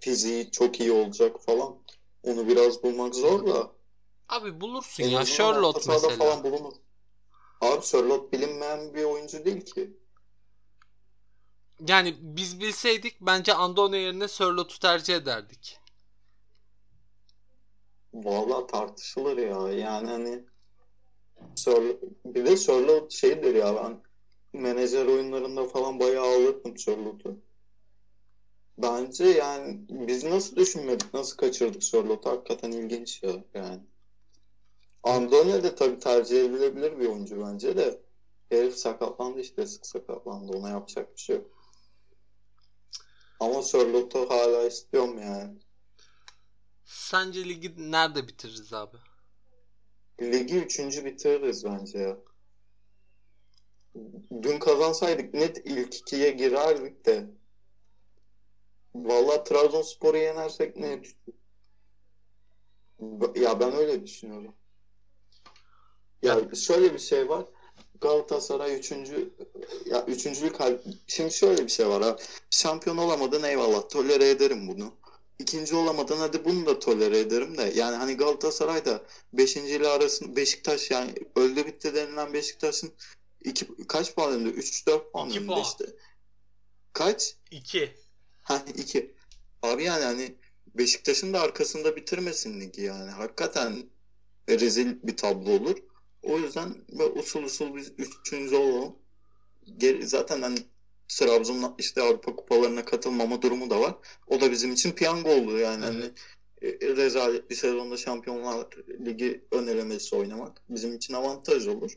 [0.00, 1.76] fiziği çok iyi olacak falan.
[2.22, 3.81] Onu biraz bulmak zor da.
[4.28, 5.24] Abi bulursun en ya.
[5.24, 6.16] Charlotte mesela.
[6.16, 6.72] Falan bulunur.
[7.60, 9.96] Abi Charlotte bilinmeyen bir oyuncu değil ki.
[11.88, 15.78] Yani biz bilseydik bence Andone yerine Sörlot'u tercih ederdik.
[18.14, 19.72] Valla tartışılır ya.
[19.72, 20.44] Yani hani
[21.54, 24.02] Sörlot, bir de Sörlot şeydir ya ben
[24.60, 27.36] menajer oyunlarında falan bayağı ağlatdım Sörlot'u.
[28.78, 33.80] Bence yani biz nasıl düşünmedik, nasıl kaçırdık Sörlot'u hakikaten ilginç ya yani.
[35.02, 38.02] Andone de tabii tercih edilebilir bir oyuncu bence de.
[38.48, 40.52] Herif sakatlandı işte sık sakatlandı.
[40.52, 41.50] Ona yapacak bir şey yok.
[43.40, 45.58] Ama Sörlot'u hala istiyorum yani.
[46.84, 48.96] Sence ligi nerede bitiririz abi?
[50.22, 52.16] Ligi üçüncü bitiririz bence ya.
[54.42, 57.30] Dün kazansaydık net ilk ikiye girerdik de.
[58.94, 61.02] Valla Trabzonspor'u yenersek ne?
[63.34, 64.54] Ya ben öyle düşünüyorum.
[66.22, 67.44] Ya şöyle bir şey var.
[68.00, 69.30] Galatasaray üçüncü
[69.86, 72.16] ya üçüncülük hal şimdi şöyle bir şey var ha.
[72.50, 74.94] Şampiyon olamadın eyvallah tolere ederim bunu.
[75.38, 80.36] İkinci olamadın hadi bunu da tolere ederim de yani hani Galatasaray da beşinci ile arasında
[80.36, 82.92] Beşiktaş yani öldü bitti denilen Beşiktaş'ın
[83.44, 84.50] iki, kaç puan önünde?
[84.50, 85.62] 3-4 puan iki önünde puan.
[85.62, 85.84] işte.
[86.92, 87.36] Kaç?
[87.50, 87.94] 2.
[88.42, 89.14] Ha 2.
[89.62, 90.34] Abi yani hani
[90.74, 93.10] Beşiktaş'ın da arkasında bitirmesin ligi yani.
[93.10, 93.90] Hakikaten
[94.48, 95.76] rezil bir tablo olur.
[96.22, 98.96] O yüzden böyle usul usul biz üçüncü olalım.
[99.76, 100.58] Geri, zaten hani
[101.08, 103.94] Trabzon'un işte Avrupa kupalarına katılmama durumu da var.
[104.26, 105.84] O da bizim için piyango oldu yani.
[105.84, 106.12] Hani, evet.
[106.62, 108.66] Hani, rezalet bir sezonda Şampiyonlar
[109.06, 111.92] Ligi ön elemesi oynamak bizim için avantaj olur.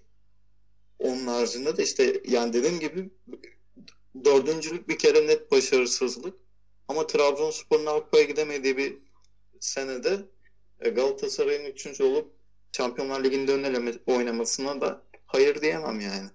[1.00, 3.10] Onun haricinde de işte yani dediğim gibi
[4.26, 6.36] dördüncülük bir kere net başarısızlık.
[6.88, 8.98] Ama Trabzonspor'un Avrupa'ya gidemediği bir
[9.60, 10.20] senede
[10.80, 12.35] e, Galatasaray'ın üçüncü olup
[12.76, 16.30] Şampiyonlar Ligi'nde ön oynamasına da hayır diyemem yani.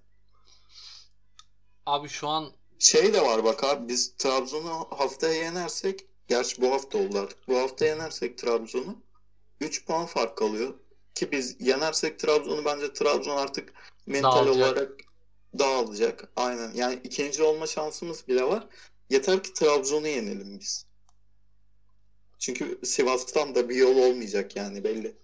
[1.87, 6.99] Abi şu an şey de var bak abi biz Trabzon'u haftaya yenersek gerçi bu hafta
[6.99, 7.49] oldu artık.
[7.49, 9.03] Bu hafta yenersek Trabzon'u
[9.61, 10.75] 3 puan fark kalıyor.
[11.15, 13.73] Ki biz yenersek Trabzon'u bence Trabzon artık
[14.07, 14.57] mental dağılacak.
[14.57, 15.01] olarak
[15.59, 16.33] dağılacak.
[16.37, 16.75] Aynen.
[16.75, 18.67] Yani ikinci olma şansımız bile var.
[19.11, 20.87] Yeter ki Trabzon'u yenelim biz.
[22.39, 25.17] Çünkü Sivas'tan da bir yol olmayacak yani belli.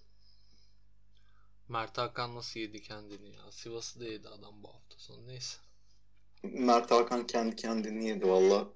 [1.68, 3.52] Mert Hakan nasıl yedi kendini ya?
[3.52, 5.26] Sivas'ı da yedi adam bu hafta sonu.
[5.26, 5.56] Neyse.
[6.42, 8.68] Mert Hakan kendi kendini yedi valla.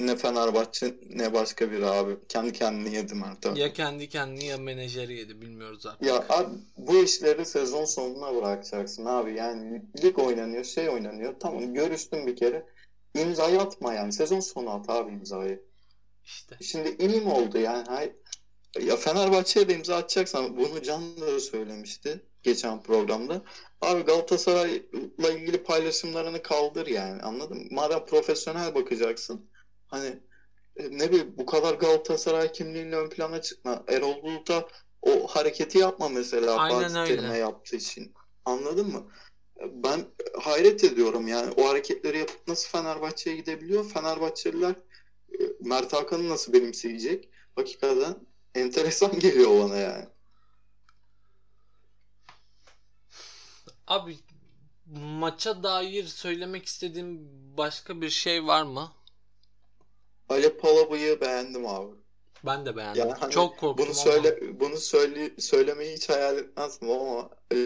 [0.00, 2.16] Ne Fenerbahçe ne başka bir abi.
[2.28, 3.54] Kendi kendini yedi Mert Hakan.
[3.54, 6.06] Ya kendi kendini ya menajeri yedi bilmiyoruz artık.
[6.08, 9.34] Ya abi bu işleri sezon sonuna bırakacaksın abi.
[9.34, 11.34] Yani lig oynanıyor şey oynanıyor.
[11.40, 12.66] Tamam görüştün bir kere.
[13.14, 14.12] İmzayı atma yani.
[14.12, 15.62] Sezon sonu at abi imzayı.
[16.24, 16.56] İşte.
[16.60, 18.12] Şimdi ilim oldu yani.
[18.80, 23.42] Ya Fenerbahçe'ye de imza atacaksan bunu Can da söylemişti geçen programda.
[23.80, 27.64] Abi Galatasaray'la ilgili paylaşımlarını kaldır yani anladın mı?
[27.70, 29.50] Madem profesyonel bakacaksın
[29.86, 30.20] hani
[30.76, 33.84] e, ne bileyim bu kadar Galatasaray kimliğinle ön plana çıkma.
[33.88, 34.68] Erol Bulut'a
[35.02, 37.16] o hareketi yapma mesela Aynen Fatih.
[37.16, 38.12] Terim'e yaptığı için.
[38.44, 39.10] Anladın mı?
[39.60, 40.00] Ben
[40.40, 43.90] hayret ediyorum yani o hareketleri yapıp nasıl Fenerbahçe'ye gidebiliyor?
[43.90, 44.74] Fenerbahçeliler
[45.32, 47.28] e, Mert Hakan'ı nasıl benimseyecek?
[47.56, 48.14] Hakikaten
[48.54, 50.04] enteresan geliyor bana yani.
[53.86, 54.16] Abi
[55.20, 58.92] maça dair söylemek istediğim başka bir şey var mı?
[60.28, 61.96] Ali Palabıyık'ı beğendim abi.
[62.46, 63.00] Ben de beğendim.
[63.00, 63.94] Yani hani Çok korktum bunu ama.
[63.94, 67.56] söyle bunu söyle söylemeyi hiç hayal etmezdim ama e,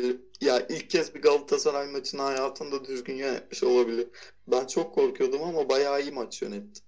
[0.41, 4.09] ya ilk kez bir Galatasaray maçını hayatında düzgün yönetmiş olabilir.
[4.49, 6.81] Ben çok korkuyordum ama bayağı iyi maç yönetti.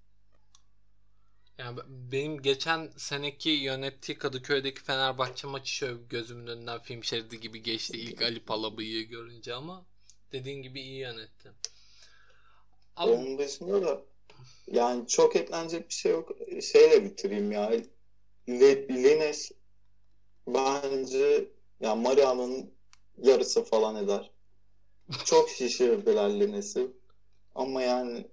[1.59, 7.63] Yani be- benim geçen seneki yönettiği Kadıköy'deki Fenerbahçe maçı şöyle gözümün önünden film şeridi gibi
[7.63, 9.85] geçti ilk Ali Palabıyık'ı görünce ama
[10.33, 11.53] dediğin gibi iyi yönetti.
[12.97, 14.03] Abi Onun dışında da
[14.67, 16.33] yani çok eklenecek bir şey yok.
[16.63, 17.71] Şeyle bitireyim ya.
[18.49, 19.53] Le, Lines
[20.47, 21.49] bence
[21.81, 22.71] ya Mariano'nun
[23.23, 24.31] yarısı falan eder.
[25.25, 26.87] Çok şişirdiler Lines'i.
[27.55, 28.27] Ama yani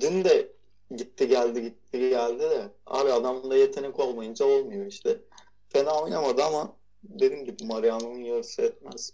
[0.00, 0.57] dün de
[0.96, 5.20] gitti geldi gitti geldi de abi adamda yetenek olmayınca olmuyor işte.
[5.68, 9.12] Fena oynamadı ama dediğim gibi Mariano'nun yarısı etmez.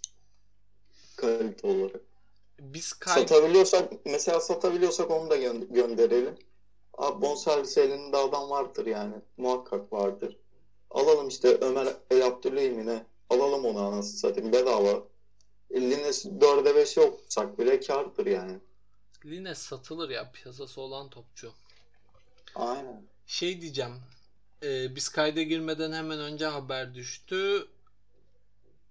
[1.17, 2.01] Kalite olarak.
[2.59, 6.35] biz kay Satabiliyorsak mesela satabiliyorsak onu da gö- gönderelim.
[6.99, 9.15] Abi bonservis elinde adam vardır yani.
[9.37, 10.37] Muhakkak vardır.
[10.91, 13.07] Alalım işte Ömer El Abdüleyim ne?
[13.31, 15.03] Alalım onu anasını satayım bedava.
[15.73, 18.59] Lines 4'e 5'e okutsak bile kardır yani.
[19.25, 21.53] Lines satılır ya piyasası olan topçu.
[22.55, 23.03] Aynen.
[23.27, 23.93] Şey diyeceğim.
[24.63, 27.69] e, biz kayda girmeden hemen önce haber düştü.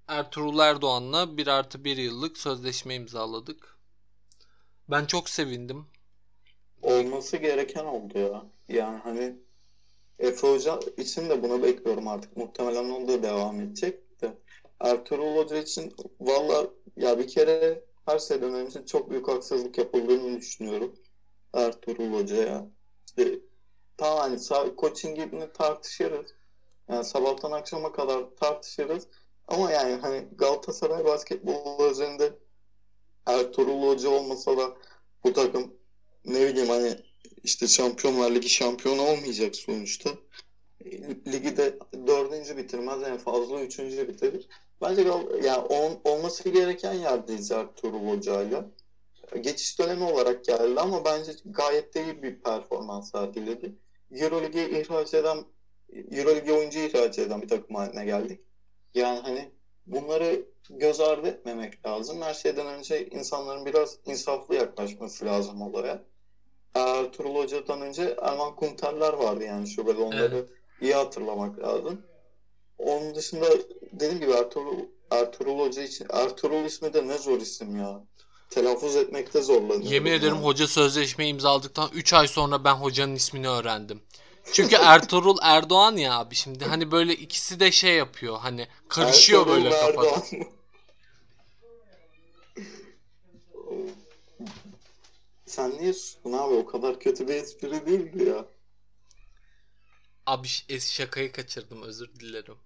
[0.08, 3.78] Ertuğrul Erdoğan'la 1 artı 1 yıllık sözleşme imzaladık.
[4.90, 5.86] Ben çok sevindim.
[6.82, 8.46] Olması gereken oldu ya.
[8.70, 9.36] Yani hani
[10.20, 12.38] Efe Hoca için de bunu bekliyorum artık.
[12.38, 14.34] Muhtemelen o da devam edecek de.
[14.80, 20.96] Ertuğrul Hoca için valla ya bir kere her şeyden çok büyük haksızlık yapıldığını düşünüyorum.
[21.54, 22.68] Ertuğrul Hoca'ya.
[23.08, 23.40] İşte
[23.98, 24.40] tamam hani
[24.78, 26.26] coachingini tartışırız.
[26.90, 29.08] Yani sabahtan akşama kadar tartışırız.
[29.48, 32.34] Ama yani hani Galatasaray basketbolu üzerinde
[33.26, 34.78] Ertuğrul Hoca olmasa da
[35.24, 35.74] bu takım
[36.26, 36.96] ne bileyim hani
[37.44, 40.10] işte Şampiyonlar Ligi şampiyonu olmayacak sonuçta.
[41.28, 44.48] Ligi de dördüncü bitirmez en fazla üçüncü bitirir.
[44.82, 48.66] Bence Gal- yani on- olması gereken yerdeyiz Ertuğrul Hoca'yla.
[49.42, 53.74] Geçiş dönemi olarak geldi ama bence gayet de iyi bir performans sergiledi.
[54.12, 55.46] Euroleague'e ihraç eden
[56.12, 58.42] Euroleague'e oyuncu ihraç eden bir takım haline geldik.
[58.94, 59.52] Yani hani
[59.86, 62.22] bunları göz ardı etmemek lazım.
[62.22, 66.04] Her şeyden önce insanların biraz insaflı yaklaşması lazım olaya.
[66.76, 70.48] Ertuğrul Hoca'dan önce Erman Kunterler vardı yani şubede onları Evet.
[70.82, 72.02] iyi hatırlamak lazım.
[72.78, 73.48] Onun dışında
[73.92, 74.80] dediğim gibi Ertuğrul,
[75.12, 78.02] Ertuğrul Hoca için Ertuğrul ismi de ne zor isim ya.
[78.54, 79.94] Telaffuz etmekte zorlanıyorum.
[79.94, 80.20] Yemin yani.
[80.20, 84.02] ederim hoca sözleşme imzaladıktan 3 ay sonra ben hocanın ismini öğrendim.
[84.54, 89.56] Çünkü Ertuğrul Erdoğan ya abi şimdi hani böyle ikisi de şey yapıyor hani karışıyor Ertuğrul
[89.56, 89.90] böyle kafada.
[89.90, 90.46] Erdoğan mı?
[95.46, 96.54] Sen niye sustun abi?
[96.54, 98.46] O kadar kötü bir espri değildi ya.
[100.26, 100.48] Abi
[100.80, 102.58] şakayı kaçırdım özür dilerim.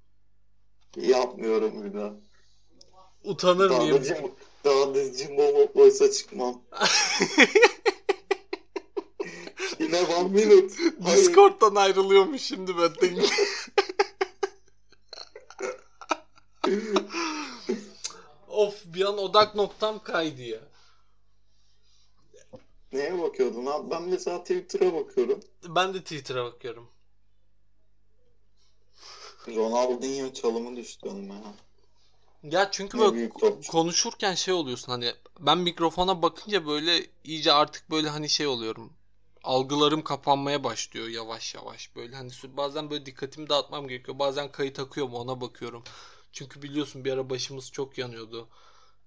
[0.97, 2.13] Yapmıyorum bir daha.
[3.27, 4.03] Utanır Daha da mıyım?
[4.03, 4.31] cim,
[4.63, 6.61] daha da Jimbo Moplo'ysa çıkmam.
[9.79, 10.75] Yine one minute.
[11.03, 11.17] Hayır.
[11.17, 13.25] Discord'dan ayrılıyormuş şimdi ben de.
[18.47, 20.59] of bir an odak noktam kaydı ya.
[22.93, 23.91] Neye bakıyordun abi?
[23.91, 25.39] Ben mesela Twitter'a bakıyorum.
[25.67, 26.89] Ben de Twitter'a bakıyorum.
[29.47, 31.35] Ronaldinho çalımı düştü önüme.
[32.43, 32.71] Ya.
[32.71, 38.29] Çünkü böyle ko- konuşurken şey oluyorsun hani ben mikrofona bakınca böyle iyice artık böyle hani
[38.29, 38.93] şey oluyorum.
[39.43, 44.19] Algılarım kapanmaya başlıyor yavaş yavaş böyle hani bazen böyle dikkatimi dağıtmam gerekiyor.
[44.19, 45.83] Bazen kayıt akıyor mu ona bakıyorum.
[46.31, 48.49] Çünkü biliyorsun bir ara başımız çok yanıyordu.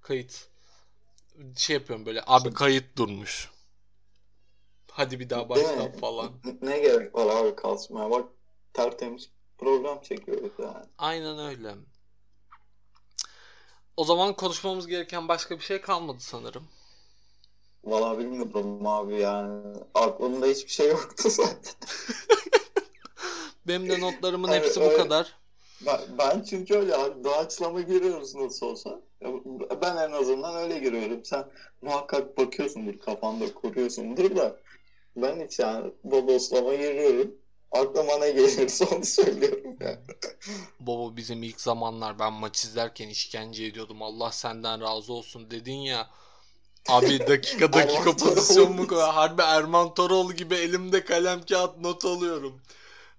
[0.01, 0.49] Kayıt
[1.57, 3.51] şey yapıyorum böyle abi kayıt durmuş.
[4.91, 5.93] Hadi bir daha mi?
[6.01, 6.33] falan.
[6.63, 8.11] Ne gerek var abi kasmaya?
[8.11, 8.29] Bak
[8.73, 10.85] tertemiz program çekiyoruz yani.
[10.99, 11.75] Aynen öyle.
[14.01, 16.65] O zaman konuşmamız gereken başka bir şey kalmadı sanırım.
[17.85, 19.77] Valla bilmiyorum abi yani.
[19.95, 21.75] Aklımda hiçbir şey yoktu zaten.
[23.67, 25.37] Benim de notlarımın Hayır, hepsi bu öyle- kadar.
[25.87, 29.01] Ben, ben çünkü öyle abi doğaçlama giriyoruz nasıl olsa.
[29.83, 31.25] Ben en azından öyle giriyorum.
[31.25, 31.45] Sen
[31.83, 34.57] muhakkak bakıyorsundur kafanda kuruyorsundur da
[35.17, 37.35] ben hiç yani bodoslama giriyorum.
[37.73, 39.99] Aklıma ne gelirse onu söylüyorum yani.
[40.81, 44.03] Baba bizim ilk zamanlar ben maç izlerken işkence ediyordum.
[44.03, 46.11] Allah senden razı olsun dedin ya.
[46.89, 48.89] Abi dakika dakika pozisyon mu Toroğlu.
[48.89, 49.01] koy?
[49.01, 52.61] Harbi Erman Toroğlu gibi elimde kalem kağıt not alıyorum.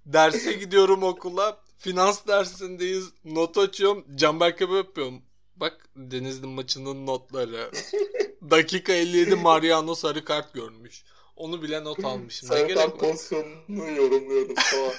[0.06, 1.58] Derse gidiyorum okula.
[1.78, 3.10] Finans dersindeyiz.
[3.26, 4.06] Not açıyorum.
[4.16, 5.22] Canberk'e yapıyorum.
[5.56, 7.72] Bak Denizli maçının notları.
[8.52, 11.04] Dakika 57 Mariano sarı kart görmüş.
[11.42, 12.50] Onu bile not almışım.
[12.50, 12.98] Gerek kart var?
[12.98, 14.94] pozisyonunu yorumluyorum falan.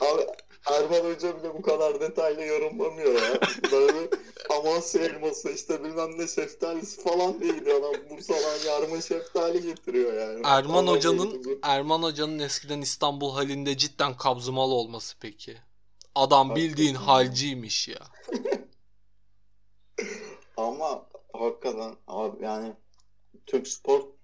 [0.12, 0.26] Abi
[0.66, 3.40] Erman Hoca bile bu kadar detaylı yorumlamıyor ya.
[3.72, 4.10] Böyle
[4.50, 7.94] Amasya elması işte bilmem ne şeftalisi falan değil adam.
[8.10, 10.40] Bursa'dan yarma şeftali getiriyor yani.
[10.44, 11.58] Erman Hoca'nın.
[11.62, 15.56] Erman Hoca'nın eskiden İstanbul halinde cidden kabzımalı olması peki.
[16.14, 18.00] Adam bildiğin halciymiş ya.
[20.56, 22.72] Ama hakikaten abi yani
[23.46, 24.17] Türk spor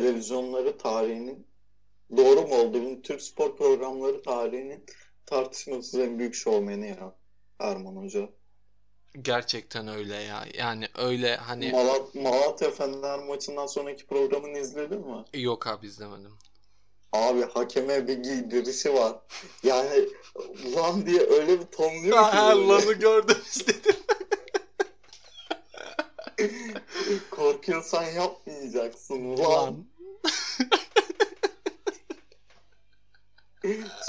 [0.00, 1.46] televizyonları tarihinin
[2.16, 4.84] doğru mu olduğunu Türk spor programları tarihinin
[5.26, 7.14] tartışmasız en büyük şovmeni ya
[7.58, 8.28] Erman Hoca.
[9.22, 10.44] Gerçekten öyle ya.
[10.54, 15.24] Yani öyle hani Malat Malatya Fener maçından sonraki programını izledin mi?
[15.34, 16.32] yok abi izlemedim.
[17.12, 19.16] Abi hakeme bir giydirişi var.
[19.62, 20.08] Yani
[20.76, 22.30] lan diye öyle bir tonluyor ki.
[22.36, 23.94] Ha, lanı gördüm istedim.
[27.30, 29.84] Korkuyorsan yapmayacaksın lan.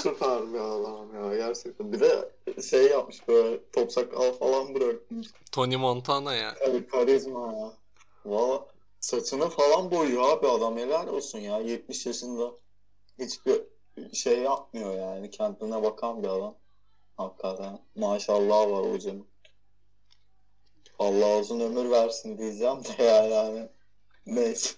[0.02, 1.94] Süper bir adam ya gerçekten.
[1.94, 5.28] Bir de şey yapmış böyle top sakal falan bırakmış.
[5.52, 6.56] Tony Montana ya.
[6.66, 7.74] Tabii karizma ya.
[8.26, 8.68] Valla
[9.00, 11.60] saçını falan boyuyor abi adam helal olsun ya.
[11.60, 12.52] 70 yaşında
[13.20, 13.62] hiçbir
[14.14, 15.32] şey yapmıyor yani.
[15.32, 16.56] Kendine bakan bir adam.
[17.18, 19.31] Hakikaten maşallah var hocanın.
[21.02, 23.70] Allah uzun ömür versin diyeceğim de ya yani.
[24.26, 24.70] Neyse.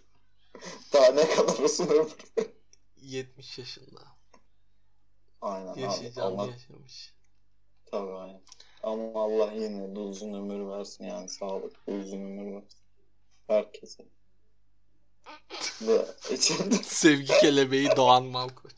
[0.94, 2.12] Daha ne kadar uzun ömür.
[3.02, 4.02] 70 yaşında.
[5.42, 5.82] Aynen abi.
[5.82, 7.14] Yaşayacağım Allah yaşamış.
[7.86, 8.42] Tabii aynen.
[8.84, 12.80] Ama Allah yine de uzun ömür versin yani sağlıklı uzun ömür versin.
[13.48, 14.04] Herkese.
[15.82, 18.74] Ve içimde, Sevgi kelebeği Doğan Malkoç.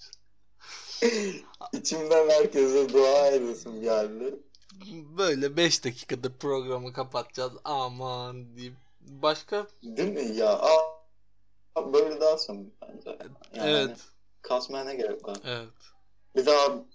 [1.73, 4.36] içimden herkese dua edesim geldi.
[5.18, 7.54] Böyle 5 dakikada programı kapatacağız.
[7.64, 8.74] Aman deyip.
[9.02, 9.68] Başka?
[9.84, 10.60] Değil mi ya?
[10.60, 13.18] Aa, böyle daha sonra bence.
[13.56, 13.98] Yani Evet.
[14.42, 15.38] Kasmaya ne gerek var?
[15.46, 15.70] Evet.
[16.36, 16.86] Bir daha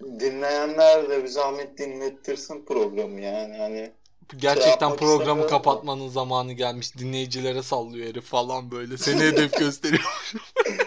[0.00, 3.56] dinleyenler de bir zahmet dinlettirsin programı yani.
[3.56, 3.92] Hani
[4.36, 5.46] Gerçekten yapmak programı da.
[5.46, 6.96] kapatmanın zamanı gelmiş.
[6.98, 8.98] Dinleyicilere sallıyor herif falan böyle.
[8.98, 10.34] Seni hedef gösteriyor.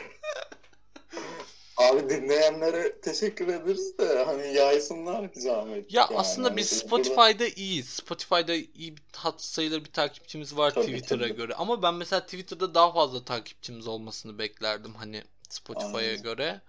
[1.80, 5.94] abi dinleyenlere teşekkür ederiz de hani yaysınlar bir zahmet.
[5.94, 7.90] Ya Yani aslında hani biz burada- Spotify'da iyiyiz.
[7.90, 11.36] Spotify'da iyi bir hat sayılır bir takipçimiz var Tabii, Twitter'a tabii.
[11.36, 11.54] göre.
[11.56, 16.62] Ama ben mesela Twitter'da daha fazla takipçimiz olmasını beklerdim hani Spotify'a göre.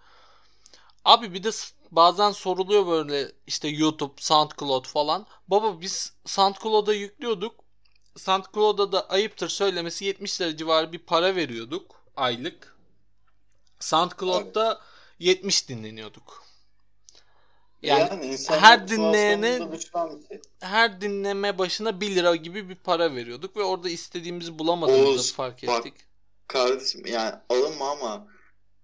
[1.05, 1.51] Abi bir de
[1.90, 5.27] bazen soruluyor böyle işte YouTube, SoundCloud falan.
[5.49, 7.55] Baba biz SoundCloud'a yüklüyorduk.
[8.16, 12.77] SoundCloud'a da ayıptır söylemesi 70 lira civarı bir para veriyorduk aylık.
[13.81, 14.81] SoundCloud'da
[15.20, 16.44] 70 dinleniyorduk.
[17.83, 20.40] Yani, Yani her dinleyene- şey.
[20.61, 25.66] her dinleme başına 1 lira gibi bir para veriyorduk ve orada istediğimizi bulamadığımızı Oğuz, fark
[25.66, 25.87] bak.
[25.87, 25.94] ettik.
[26.48, 28.26] Kardeşim yani alınma ama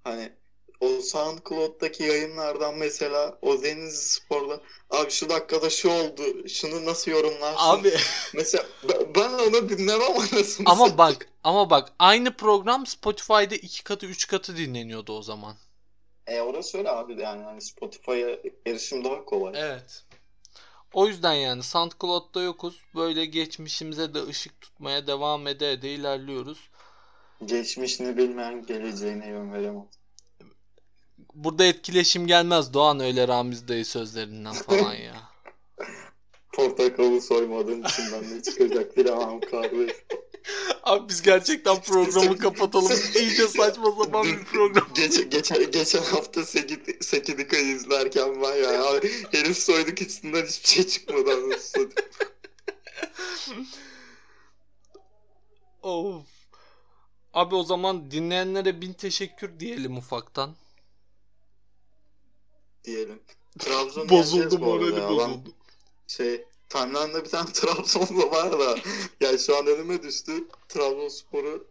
[0.04, 0.32] hani
[0.80, 7.58] o SoundCloud'daki yayınlardan mesela o Denizli Spor'da abi şu dakikada şu oldu şunu nasıl yorumlarsın?
[7.58, 7.92] Abi
[8.34, 8.64] Mesela
[9.14, 14.56] ben, onu dinlemem anasını ama bak ama bak aynı program Spotify'da 2 katı 3 katı
[14.56, 15.56] dinleniyordu o zaman.
[16.26, 19.52] E orası öyle abi yani hani Spotify'a erişim daha kolay.
[19.56, 20.04] Evet.
[20.92, 22.80] O yüzden yani SoundCloud'da yokuz.
[22.94, 26.70] Böyle geçmişimize de ışık tutmaya devam ede ede ilerliyoruz.
[27.44, 29.86] Geçmişini bilmeyen geleceğine yön veremez.
[31.34, 35.14] Burada etkileşim gelmez Doğan öyle Ramiz dayı sözlerinden falan ya.
[36.52, 39.92] Portakalı soymadığın içinden ne çıkacak bilemem kardeş.
[40.86, 42.92] Abi biz gerçekten programı kapatalım.
[43.18, 44.88] İyice saçma sapan bir program.
[44.94, 49.00] Geçen, geçen, geçen hafta Sekid- Sekidika'yı izlerken ben ya, ya
[49.32, 51.30] herif soyduk içinden hiçbir şey çıkmadı.
[55.82, 56.26] Of.
[57.32, 60.56] Abi o zaman dinleyenlere bin teşekkür diyelim ufaktan.
[62.84, 63.22] diyelim.
[63.58, 65.54] Trabzon Bozuldu morali bozuldu.
[66.06, 68.78] şey timeline'da bir tane Trabzonlu var da
[69.20, 70.32] yani şu an önüme düştü.
[70.68, 71.66] Trabzonspor'u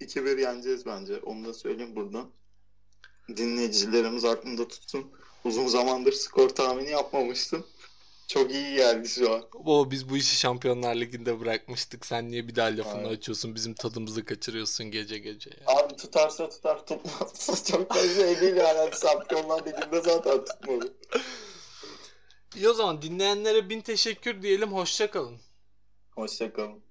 [0.00, 1.18] 2-1 yeneceğiz bence.
[1.18, 2.30] Onu da söyleyeyim buradan.
[3.36, 5.04] Dinleyicilerimiz aklında tutsun.
[5.44, 7.66] Uzun zamandır skor tahmini yapmamıştım.
[8.28, 9.44] Çok iyi geldi şu an.
[9.64, 12.06] O biz bu işi Şampiyonlar Ligi'nde bırakmıştık.
[12.06, 13.18] Sen niye bir daha lafını Evet.
[13.18, 13.54] açıyorsun?
[13.54, 15.74] Bizim tadımızı kaçırıyorsun gece gece ya.
[15.76, 18.90] Abi tutarsa tutar tutmazsa çok da şey değil yani.
[19.02, 20.94] Şampiyonlar Ligi'nde zaten tutmadı.
[22.54, 24.72] İyi o zaman dinleyenlere bin teşekkür diyelim.
[24.72, 25.40] Hoşça kalın.
[26.10, 26.85] Hoşçakalın.